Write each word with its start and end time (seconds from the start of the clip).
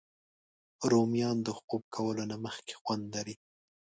رومیان 0.91 1.37
د 1.43 1.49
خوب 1.59 1.83
کولو 1.95 2.23
نه 2.31 2.37
مخکې 2.45 2.73
خوند 2.81 3.03
لري 3.15 3.35